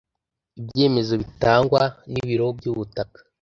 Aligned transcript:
ibyemezo 0.59 1.13
bitangwa 1.21 1.81
n 2.11 2.13
ibiro 2.21 2.47
by 2.57 2.65
ubutaka 2.71 3.19